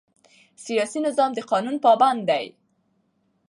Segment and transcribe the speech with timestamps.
[0.65, 2.45] سیاسي نظام د قانون پابند دی